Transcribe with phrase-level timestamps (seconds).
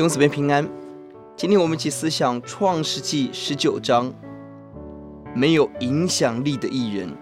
[0.00, 0.66] 弟兄姊妹平安，
[1.36, 4.10] 今天我们一起思想创世记十九章，
[5.34, 7.14] 没有影响力的艺人，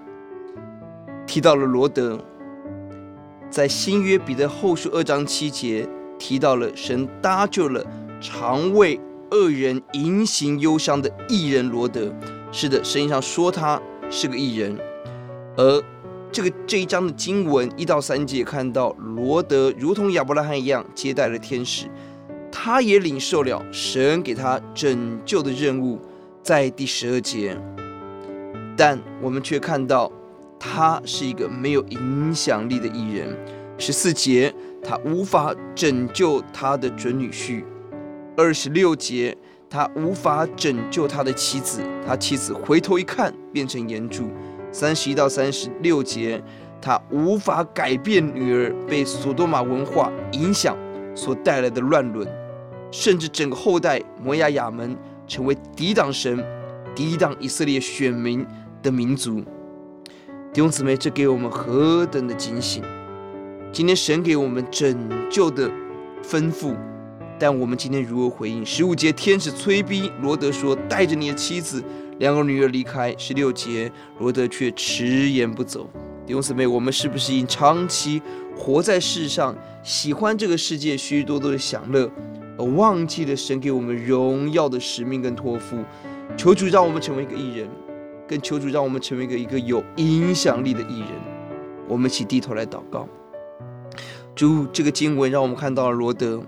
[1.26, 2.16] 提到了罗德，
[3.50, 5.88] 在新约彼得后书二章七节
[6.20, 7.84] 提到了神搭救了
[8.20, 9.00] 常为
[9.32, 12.14] 恶人隐行忧伤的艺人罗德。
[12.52, 14.78] 是的，圣经上说他是个艺人，
[15.56, 15.82] 而
[16.30, 21.88] 这个这一章的经文一到三节看到罗德如同亚伯拉罕一样接待了天使。
[22.70, 25.98] 他也领受了神给他拯救的任务，
[26.42, 27.56] 在第十二节，
[28.76, 30.12] 但我们却看到
[30.60, 33.34] 他是一个没有影响力的艺人。
[33.78, 34.54] 十四节，
[34.84, 37.64] 他无法拯救他的准女婿；
[38.36, 39.34] 二十六节，
[39.70, 44.24] 他无法拯救他的妻子，他妻子回头一看变成盐柱；
[44.70, 46.38] 三十一到三十六节，
[46.82, 50.76] 他无法改变女儿被索多玛文化影响
[51.14, 52.28] 所带来的乱伦。
[52.90, 56.44] 甚至整个后代摩押亚门成为抵挡神、
[56.94, 58.46] 抵挡以色列选民
[58.82, 59.40] 的民族。
[60.52, 62.82] 弟兄姊妹，这给我们何等的警醒！
[63.70, 64.96] 今天神给我们拯
[65.30, 65.70] 救的
[66.22, 66.74] 吩咐，
[67.38, 68.64] 但我们今天如何回应？
[68.64, 71.84] 十五节，天使催逼罗德说：“带着你的妻子、
[72.18, 75.88] 两个女儿离开。”十六节，罗德却迟延不走。
[76.26, 78.22] 弟兄姊妹，我们是不是因长期
[78.56, 82.10] 活在世上，喜欢这个世界许许多多的享乐？
[82.58, 85.78] 而忘记了神给我们荣耀的使命跟托付，
[86.36, 87.68] 求主让我们成为一个艺人，
[88.26, 91.08] 更求主让我们成为一个一个有影响力的艺人。
[91.88, 93.08] 我们一起低头来祷告。
[94.34, 96.42] 主，这个经文让我们看到了罗德，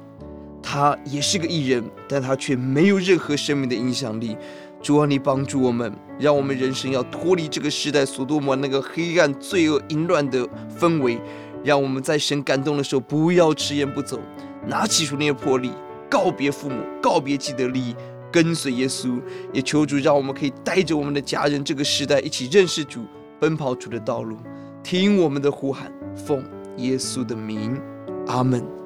[0.62, 4.36] 他也是个艺人，但他却没有任何生命的影响力。
[4.83, 11.20] 主啊，你帮助我们，让我们人生要脱离这个时代所多玛那个黑暗、罪恶、淫乱的氛围，
[11.62, 14.19] 让我们在神感动的时候不要迟延不走，
[14.66, 15.71] 拿起属灵的魄力。
[16.10, 17.94] 告别父母，告别既得利益，
[18.32, 19.21] 跟随耶稣，
[19.53, 23.04] 也求主让我们可以带着我们的家人，这个时代一起认识主，
[23.38, 24.37] 奔跑主的道路，
[24.82, 26.44] 听我们的呼喊，奉
[26.78, 27.81] 耶稣的名，
[28.26, 28.79] 阿门。